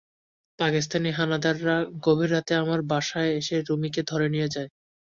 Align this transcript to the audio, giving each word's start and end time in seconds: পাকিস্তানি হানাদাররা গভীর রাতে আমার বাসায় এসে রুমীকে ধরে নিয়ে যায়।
পাকিস্তানি 0.59 1.09
হানাদাররা 1.17 1.75
গভীর 2.05 2.29
রাতে 2.31 2.53
আমার 2.55 2.79
বাসায় 2.91 3.31
এসে 3.39 3.55
রুমীকে 3.61 4.01
ধরে 4.09 4.27
নিয়ে 4.33 4.47
যায়। 4.55 4.69